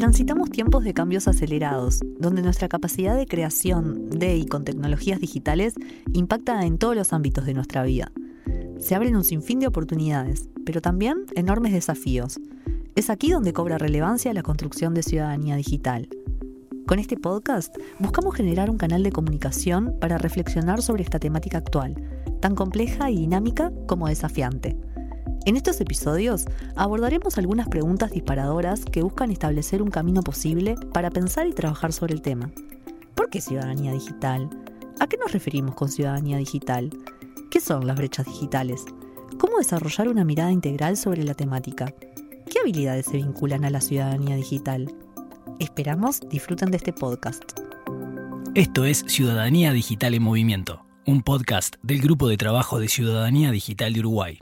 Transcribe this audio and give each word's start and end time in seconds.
Transitamos 0.00 0.48
tiempos 0.48 0.82
de 0.82 0.94
cambios 0.94 1.28
acelerados, 1.28 2.00
donde 2.18 2.40
nuestra 2.40 2.68
capacidad 2.68 3.14
de 3.18 3.26
creación 3.26 4.08
de 4.08 4.34
y 4.34 4.46
con 4.46 4.64
tecnologías 4.64 5.20
digitales 5.20 5.74
impacta 6.14 6.64
en 6.64 6.78
todos 6.78 6.96
los 6.96 7.12
ámbitos 7.12 7.44
de 7.44 7.52
nuestra 7.52 7.82
vida. 7.82 8.10
Se 8.78 8.94
abren 8.94 9.14
un 9.14 9.24
sinfín 9.24 9.60
de 9.60 9.66
oportunidades, 9.66 10.48
pero 10.64 10.80
también 10.80 11.26
enormes 11.34 11.74
desafíos. 11.74 12.40
Es 12.96 13.10
aquí 13.10 13.30
donde 13.30 13.52
cobra 13.52 13.76
relevancia 13.76 14.32
la 14.32 14.42
construcción 14.42 14.94
de 14.94 15.02
ciudadanía 15.02 15.56
digital. 15.56 16.08
Con 16.86 16.98
este 16.98 17.18
podcast 17.18 17.76
buscamos 17.98 18.34
generar 18.34 18.70
un 18.70 18.78
canal 18.78 19.02
de 19.02 19.12
comunicación 19.12 19.98
para 20.00 20.16
reflexionar 20.16 20.80
sobre 20.80 21.02
esta 21.02 21.18
temática 21.18 21.58
actual, 21.58 22.02
tan 22.40 22.54
compleja 22.54 23.10
y 23.10 23.18
dinámica 23.18 23.70
como 23.86 24.08
desafiante. 24.08 24.78
En 25.50 25.56
estos 25.56 25.80
episodios 25.80 26.44
abordaremos 26.76 27.36
algunas 27.36 27.68
preguntas 27.68 28.12
disparadoras 28.12 28.84
que 28.84 29.02
buscan 29.02 29.32
establecer 29.32 29.82
un 29.82 29.90
camino 29.90 30.22
posible 30.22 30.76
para 30.92 31.10
pensar 31.10 31.48
y 31.48 31.52
trabajar 31.52 31.92
sobre 31.92 32.14
el 32.14 32.22
tema. 32.22 32.52
¿Por 33.16 33.30
qué 33.30 33.40
ciudadanía 33.40 33.90
digital? 33.90 34.48
¿A 35.00 35.08
qué 35.08 35.16
nos 35.16 35.32
referimos 35.32 35.74
con 35.74 35.88
ciudadanía 35.88 36.36
digital? 36.36 36.90
¿Qué 37.50 37.58
son 37.58 37.84
las 37.84 37.96
brechas 37.96 38.26
digitales? 38.26 38.84
¿Cómo 39.40 39.58
desarrollar 39.58 40.06
una 40.06 40.24
mirada 40.24 40.52
integral 40.52 40.96
sobre 40.96 41.24
la 41.24 41.34
temática? 41.34 41.92
¿Qué 42.48 42.60
habilidades 42.60 43.06
se 43.06 43.16
vinculan 43.16 43.64
a 43.64 43.70
la 43.70 43.80
ciudadanía 43.80 44.36
digital? 44.36 44.94
Esperamos 45.58 46.20
disfruten 46.30 46.70
de 46.70 46.76
este 46.76 46.92
podcast. 46.92 47.58
Esto 48.54 48.84
es 48.84 48.98
Ciudadanía 49.08 49.72
Digital 49.72 50.14
en 50.14 50.22
Movimiento, 50.22 50.86
un 51.06 51.22
podcast 51.22 51.74
del 51.82 52.00
Grupo 52.00 52.28
de 52.28 52.36
Trabajo 52.36 52.78
de 52.78 52.86
Ciudadanía 52.86 53.50
Digital 53.50 53.94
de 53.94 53.98
Uruguay. 53.98 54.38